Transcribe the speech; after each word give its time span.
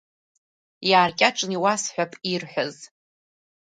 Иааркьаҿны 0.89 1.51
иуасҳәап 1.55 2.11
ирҳәаз. 2.33 2.75